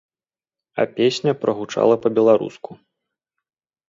[0.83, 2.71] А песня прагучала па-беларуску!